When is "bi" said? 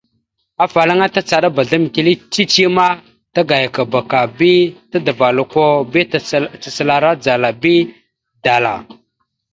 4.37-4.51, 5.91-6.01, 7.61-7.75